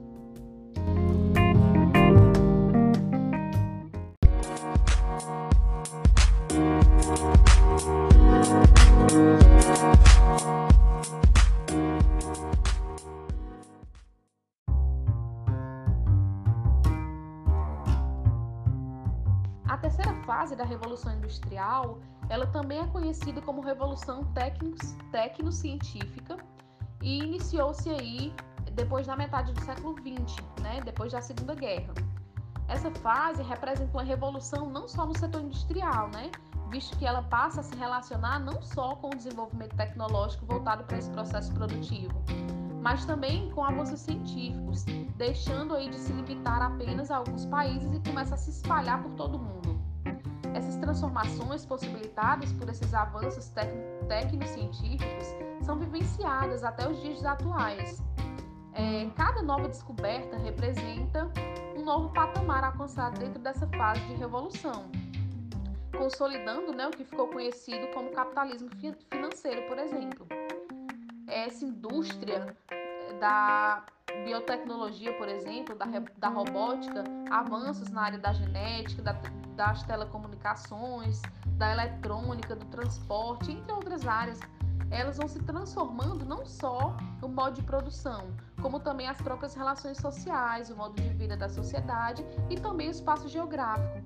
Revolução 20.97 21.13
Industrial, 21.13 21.99
ela 22.29 22.47
também 22.47 22.79
é 22.79 22.88
conhecida 22.88 23.39
como 23.41 23.62
Revolução 23.62 24.27
Tecno-Científica 25.12 26.38
e 27.01 27.19
iniciou-se 27.19 27.89
aí 27.89 28.33
depois 28.73 29.05
da 29.05 29.15
metade 29.15 29.53
do 29.53 29.62
século 29.62 29.95
XX, 29.95 30.36
né, 30.62 30.81
depois 30.83 31.12
da 31.12 31.21
Segunda 31.21 31.53
Guerra. 31.53 31.93
Essa 32.67 32.91
fase 32.91 33.43
representa 33.43 33.91
uma 33.95 34.03
revolução 34.03 34.69
não 34.69 34.88
só 34.88 35.05
no 35.05 35.17
setor 35.17 35.41
industrial, 35.41 36.10
né, 36.10 36.31
visto 36.69 36.97
que 36.97 37.05
ela 37.05 37.21
passa 37.21 37.62
a 37.62 37.63
se 37.63 37.75
relacionar 37.75 38.39
não 38.39 38.62
só 38.62 38.95
com 38.95 39.07
o 39.07 39.15
desenvolvimento 39.15 39.75
tecnológico 39.75 40.45
voltado 40.45 40.83
para 40.83 40.97
esse 40.97 41.10
processo 41.12 41.53
produtivo, 41.53 42.21
mas 42.81 43.05
também 43.05 43.49
com 43.51 43.63
avanços 43.63 44.01
científicos, 44.01 44.83
deixando 45.15 45.75
aí 45.75 45.89
de 45.89 45.97
se 45.97 46.12
limitar 46.12 46.62
apenas 46.62 47.10
a 47.10 47.17
alguns 47.17 47.45
países 47.45 47.93
e 47.93 47.99
começa 47.99 48.36
a 48.36 48.38
se 48.38 48.49
espalhar 48.49 49.01
por 49.01 49.13
todo 49.13 49.36
o 49.36 49.39
mundo. 49.39 49.77
Essas 50.58 50.76
transformações 50.78 51.63
possibilitadas 51.67 52.52
por 52.54 52.67
esses 52.67 52.91
avanços 52.91 53.54
técnico-científicos 54.08 55.28
são 55.62 55.78
vivenciadas 55.78 56.63
até 56.63 56.89
os 56.89 57.00
dias 57.00 57.24
atuais. 57.24 58.02
É, 58.74 59.08
cada 59.15 59.43
nova 59.43 59.70
descoberta 59.70 60.36
representa 60.38 61.32
um 61.76 61.86
novo 61.86 62.12
patamar 62.12 62.63
alcançado 62.63 63.20
dentro 63.20 63.39
dessa 63.39 63.67
fase 63.67 64.02
de 64.08 64.15
revolução, 64.15 64.89
consolidando 65.96 66.74
né, 66.74 66.88
o 66.88 66.91
que 66.91 67.04
ficou 67.04 67.28
conhecido 67.28 67.93
como 67.93 68.10
capitalismo 68.10 68.72
financeiro, 69.12 69.62
por 69.67 69.78
exemplo. 69.78 70.26
Essa 71.28 71.65
indústria 71.65 72.58
da 73.20 73.86
biotecnologia, 74.26 75.13
por 75.20 75.30
exemplo, 75.30 75.76
da, 75.76 75.86
da 76.17 76.30
robótica, 76.30 77.04
avanços 77.30 77.91
na 77.91 78.02
área 78.02 78.17
da 78.17 78.34
genética, 78.34 79.04
da, 79.04 79.13
das 79.58 79.82
telecomunicações, 79.84 81.22
da 81.58 81.72
eletrônica, 81.72 82.56
do 82.56 82.65
transporte, 82.67 83.52
entre 83.52 83.74
outras 83.74 84.08
áreas, 84.08 84.39
elas 84.91 85.17
vão 85.17 85.28
se 85.28 85.39
transformando 85.39 86.24
não 86.24 86.46
só 86.46 86.96
no 87.22 87.28
modo 87.28 87.56
de 87.56 87.63
produção, 87.63 88.28
como 88.62 88.80
também 88.80 89.08
as 89.10 89.17
próprias 89.17 89.56
relações 89.56 89.98
sociais, 89.98 90.70
o 90.70 90.78
modo 90.78 91.02
de 91.02 91.10
vida 91.10 91.36
da 91.36 91.50
sociedade 91.50 92.24
e 92.50 92.56
também 92.56 92.88
o 92.88 92.91
espaço 92.91 93.28
geográfico. 93.28 93.98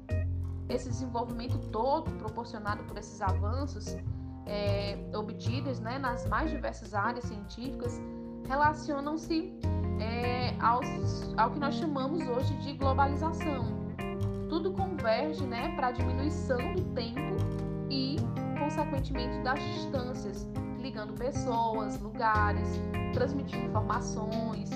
Esse 0.70 0.90
desenvolvimento 0.90 1.60
todo 1.70 2.10
proporcionado 2.12 2.84
por 2.86 2.98
esses 2.98 3.22
avanços 3.22 3.96
é, 4.46 4.98
obtidos 5.14 5.80
né, 5.82 6.00
nas 6.00 6.26
mais 6.28 6.50
diversas 6.50 6.94
áreas 6.96 7.26
científicas 7.26 8.00
relacionam-se 8.48 9.54
é, 10.00 10.56
ao 11.38 11.52
que 11.52 11.60
nós 11.60 11.76
chamamos 11.76 12.26
hoje 12.28 12.54
de 12.60 12.74
globalização. 12.74 13.81
Tudo 14.52 14.74
converge 14.74 15.46
né, 15.46 15.74
para 15.78 15.88
a 15.88 15.92
diminuição 15.94 16.58
do 16.76 16.84
tempo 16.94 17.38
e, 17.90 18.18
consequentemente, 18.60 19.42
das 19.44 19.58
distâncias, 19.62 20.46
ligando 20.78 21.14
pessoas, 21.14 21.98
lugares, 22.02 22.68
transmitindo 23.14 23.68
informações, 23.68 24.70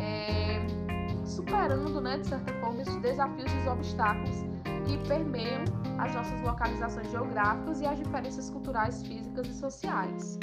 é, 0.00 0.66
superando, 1.26 2.00
né, 2.00 2.16
de 2.16 2.26
certa 2.26 2.54
forma, 2.54 2.80
esses 2.80 2.96
desafios 3.02 3.52
e 3.52 3.56
os 3.58 3.66
obstáculos 3.66 4.36
que 4.86 4.96
permeiam 5.06 5.62
as 5.98 6.14
nossas 6.14 6.40
localizações 6.40 7.10
geográficas 7.10 7.82
e 7.82 7.86
as 7.86 7.98
diferenças 7.98 8.48
culturais, 8.48 9.06
físicas 9.06 9.46
e 9.46 9.52
sociais. 9.52 10.38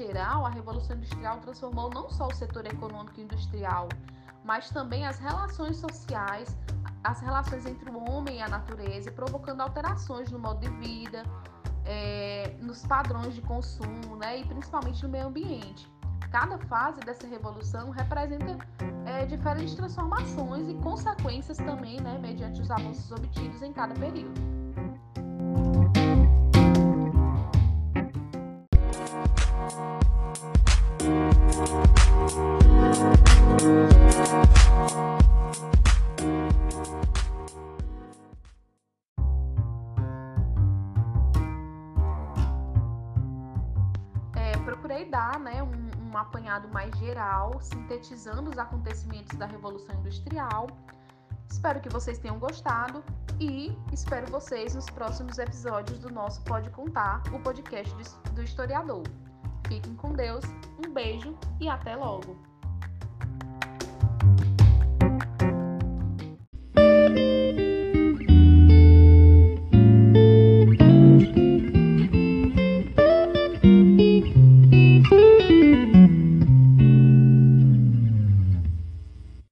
Geral 0.00 0.46
a 0.46 0.50
revolução 0.50 0.96
industrial 0.96 1.38
transformou 1.40 1.90
não 1.90 2.08
só 2.08 2.28
o 2.28 2.34
setor 2.34 2.66
econômico 2.66 3.20
industrial, 3.20 3.88
mas 4.44 4.70
também 4.70 5.06
as 5.06 5.18
relações 5.18 5.76
sociais, 5.76 6.56
as 7.04 7.20
relações 7.20 7.66
entre 7.66 7.90
o 7.90 8.10
homem 8.10 8.38
e 8.38 8.42
a 8.42 8.48
natureza, 8.48 9.12
provocando 9.12 9.60
alterações 9.60 10.30
no 10.30 10.38
modo 10.38 10.60
de 10.60 10.70
vida, 10.78 11.22
é, 11.84 12.54
nos 12.60 12.86
padrões 12.86 13.34
de 13.34 13.42
consumo, 13.42 14.16
né, 14.16 14.40
e 14.40 14.44
principalmente 14.44 15.02
no 15.02 15.10
meio 15.10 15.26
ambiente. 15.26 15.90
Cada 16.30 16.58
fase 16.58 17.00
dessa 17.00 17.26
revolução 17.26 17.90
representa 17.90 18.56
é, 19.04 19.26
diferentes 19.26 19.74
transformações 19.74 20.68
e 20.68 20.74
consequências 20.74 21.58
também, 21.58 22.00
né, 22.00 22.18
mediante 22.18 22.60
os 22.62 22.70
avanços 22.70 23.10
obtidos 23.10 23.60
em 23.62 23.72
cada 23.72 23.94
período. 23.94 24.40
É, 44.34 44.56
procurei 44.64 45.04
dar 45.10 45.38
né, 45.38 45.62
um, 45.62 46.10
um 46.10 46.16
apanhado 46.16 46.66
mais 46.68 46.96
geral, 46.96 47.60
sintetizando 47.60 48.48
os 48.48 48.56
acontecimentos 48.56 49.36
da 49.36 49.44
Revolução 49.44 49.94
Industrial. 49.96 50.66
Espero 51.50 51.80
que 51.80 51.90
vocês 51.90 52.18
tenham 52.18 52.38
gostado 52.38 53.04
e 53.38 53.76
espero 53.92 54.30
vocês 54.30 54.74
nos 54.74 54.86
próximos 54.86 55.36
episódios 55.36 55.98
do 55.98 56.10
nosso 56.10 56.40
Pode 56.42 56.70
Contar, 56.70 57.22
o 57.34 57.40
podcast 57.40 57.94
do 58.32 58.42
historiador. 58.42 59.02
Fiquem 59.68 59.94
com 59.94 60.12
Deus, 60.12 60.44
um 60.78 60.92
beijo 60.92 61.36
e 61.60 61.68
até 61.68 61.94
logo! 61.94 62.49